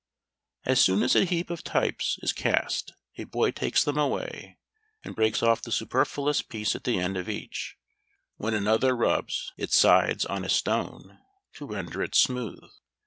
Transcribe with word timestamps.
As 0.65 0.83
soon 0.83 1.03
as 1.03 1.15
a 1.15 1.25
heap 1.25 1.51
of 1.51 1.63
types 1.63 2.17
is 2.23 2.33
cast, 2.33 2.93
a 3.19 3.25
boy 3.25 3.51
takes 3.51 3.83
them 3.83 3.99
away, 3.99 4.57
and 5.03 5.15
breaks 5.15 5.43
off 5.43 5.61
the 5.61 5.71
superfluous 5.71 6.41
piece 6.41 6.75
at 6.75 6.85
the 6.85 6.97
end 6.97 7.17
of 7.17 7.29
each, 7.29 7.77
when 8.37 8.55
another 8.55 8.95
rubs 8.97 9.53
its 9.57 9.77
sides 9.77 10.25
on 10.25 10.43
a 10.43 10.49
stone, 10.49 11.19
to 11.53 11.67
render 11.67 12.01
it 12.01 12.15
smooth. 12.15 12.63